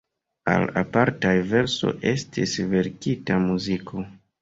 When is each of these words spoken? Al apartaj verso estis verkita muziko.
Al 0.53 0.63
apartaj 0.81 1.35
verso 1.53 1.93
estis 2.15 2.59
verkita 2.75 3.43
muziko. 3.49 4.09